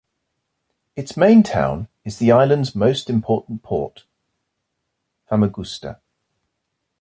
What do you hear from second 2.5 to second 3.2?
most